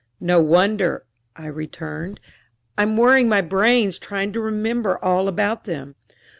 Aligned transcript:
"No 0.19 0.41
wonder," 0.41 1.05
I 1.35 1.45
returned. 1.45 2.19
"I'm 2.75 2.97
worrying 2.97 3.29
my 3.29 3.41
brains 3.41 3.99
trying 3.99 4.33
to 4.33 4.41
remember 4.41 4.97
all 5.05 5.27
about 5.27 5.65
them. 5.65 5.93